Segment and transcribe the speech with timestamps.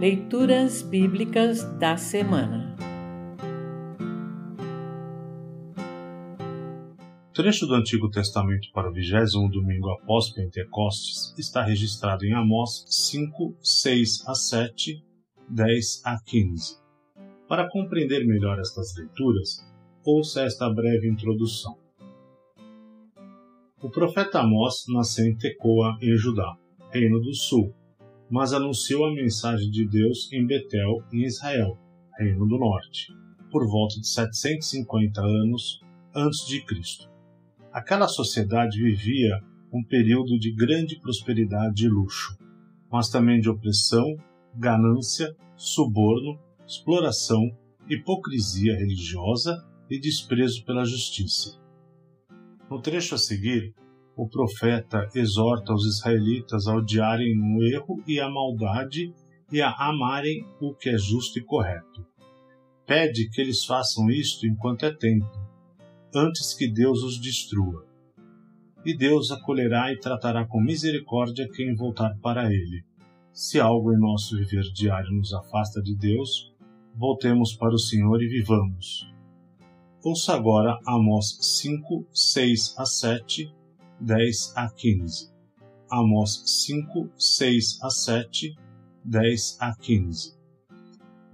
[0.00, 2.74] Leituras Bíblicas da Semana
[7.30, 12.84] O trecho do Antigo Testamento para o vigésimo domingo após Pentecostes está registrado em Amós
[12.88, 15.00] 5, 6 a 7,
[15.48, 16.76] 10 a 15.
[17.48, 19.64] Para compreender melhor estas leituras,
[20.04, 21.78] ouça esta breve introdução.
[23.80, 26.56] O profeta Amós nasceu em Tecoa, em Judá,
[26.90, 27.72] Reino do Sul,
[28.34, 31.78] mas anunciou a mensagem de Deus em Betel, em Israel,
[32.18, 33.14] Reino do Norte,
[33.48, 35.80] por volta de 750 anos
[36.12, 37.08] antes de Cristo.
[37.72, 39.40] Aquela sociedade vivia
[39.72, 42.36] um período de grande prosperidade e luxo,
[42.90, 44.16] mas também de opressão,
[44.52, 47.56] ganância, suborno, exploração,
[47.88, 51.56] hipocrisia religiosa e desprezo pela justiça.
[52.68, 53.72] No trecho a seguir,
[54.16, 59.12] o profeta exorta os israelitas a odiarem o erro e a maldade
[59.50, 62.06] e a amarem o que é justo e correto.
[62.86, 65.30] Pede que eles façam isto enquanto é tempo,
[66.14, 67.86] antes que Deus os destrua.
[68.84, 72.84] E Deus acolherá e tratará com misericórdia quem voltar para Ele.
[73.32, 76.52] Se algo em nosso viver diário nos afasta de Deus,
[76.94, 79.10] voltemos para o Senhor e vivamos.
[80.04, 83.63] Ouça agora Amós 5, 6 a 7
[84.00, 85.32] 10 a 15.
[85.90, 88.54] Amós 5, 6 a 7,
[89.04, 90.34] 10 a 15.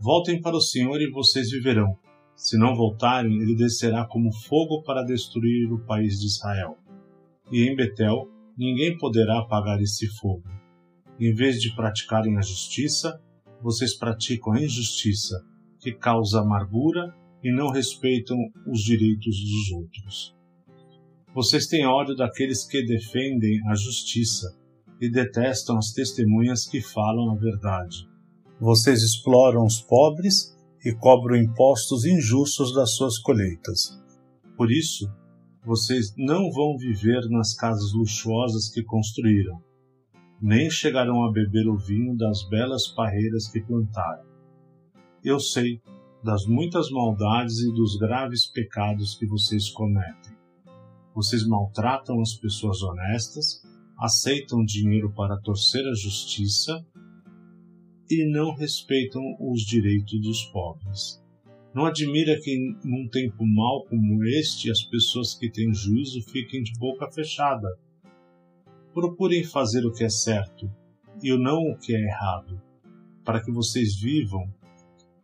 [0.00, 1.98] Voltem para o Senhor e vocês viverão.
[2.34, 6.78] Se não voltarem, ele descerá como fogo para destruir o país de Israel.
[7.52, 10.44] E em Betel, ninguém poderá apagar esse fogo.
[11.18, 13.20] Em vez de praticarem a justiça,
[13.62, 15.44] vocês praticam a injustiça,
[15.78, 18.36] que causa amargura e não respeitam
[18.66, 20.39] os direitos dos outros.
[21.32, 24.58] Vocês têm ódio daqueles que defendem a justiça
[25.00, 28.08] e detestam as testemunhas que falam a verdade.
[28.60, 33.96] Vocês exploram os pobres e cobram impostos injustos das suas colheitas.
[34.56, 35.08] Por isso,
[35.64, 39.62] vocês não vão viver nas casas luxuosas que construíram,
[40.42, 44.24] nem chegarão a beber o vinho das belas parreiras que plantaram.
[45.22, 45.80] Eu sei
[46.24, 50.39] das muitas maldades e dos graves pecados que vocês cometem.
[51.14, 53.62] Vocês maltratam as pessoas honestas,
[53.98, 56.84] aceitam dinheiro para torcer a justiça
[58.10, 61.22] e não respeitam os direitos dos pobres.
[61.74, 66.72] Não admira que, num tempo mau como este, as pessoas que têm juízo fiquem de
[66.78, 67.68] boca fechada.
[68.92, 70.68] Procurem fazer o que é certo
[71.22, 72.60] e não o que é errado,
[73.24, 74.52] para que vocês vivam.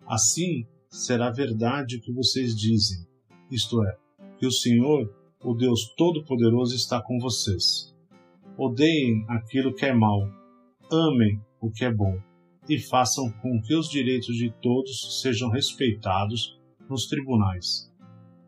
[0.07, 3.05] Assim será verdade o que vocês dizem,
[3.51, 3.97] isto é,
[4.39, 7.95] que o Senhor o Deus Todo-Poderoso está com vocês.
[8.57, 10.21] Odeiem aquilo que é mal,
[10.91, 12.19] amem o que é bom
[12.69, 16.59] e façam com que os direitos de todos sejam respeitados
[16.89, 17.93] nos tribunais.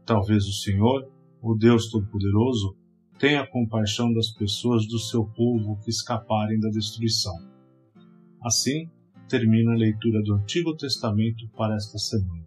[0.04, 1.08] Talvez o Senhor,
[1.42, 2.76] o Deus Todo-Poderoso,
[3.18, 7.36] tenha compaixão das pessoas do seu povo que escaparem da destruição.
[8.42, 8.88] Assim,
[9.28, 12.46] termina a leitura do Antigo Testamento para esta semana.